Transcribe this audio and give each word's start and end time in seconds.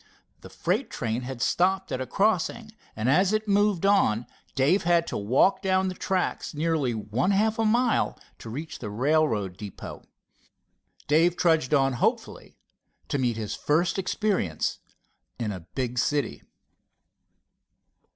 The 0.39 0.49
freight 0.49 0.89
train 0.89 1.21
had 1.21 1.43
stopped 1.43 1.91
at 1.91 2.01
a 2.01 2.07
crossing, 2.07 2.71
and 2.95 3.07
as 3.07 3.33
it 3.33 3.47
moved 3.47 3.85
on 3.85 4.25
Dave 4.55 4.81
had 4.81 5.05
to 5.09 5.15
walk 5.15 5.61
down 5.61 5.89
the 5.89 5.93
tracks 5.93 6.55
nearly 6.55 6.95
one 6.95 7.29
half 7.29 7.59
a 7.59 7.65
mile 7.65 8.17
to 8.39 8.49
reach 8.49 8.79
the 8.79 8.89
railroad 8.89 9.57
depot. 9.57 10.01
Dave 11.07 11.37
trudged 11.37 11.75
on 11.75 11.93
hopefully 11.93 12.57
to 13.09 13.19
meet 13.19 13.37
his 13.37 13.53
first 13.53 13.99
experience 13.99 14.79
in 15.37 15.51
a 15.51 15.67
big 15.75 15.99
city. 15.99 16.41